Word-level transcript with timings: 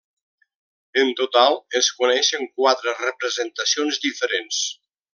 En 1.01 1.11
total 1.19 1.59
es 1.81 1.91
coneixen 1.99 2.49
quatre 2.57 2.97
representacions 3.05 4.05
diferents. 4.09 4.67